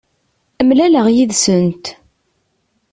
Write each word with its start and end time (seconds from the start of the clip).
Mlaleɣ 0.67 1.07
yid-sent. 1.15 1.85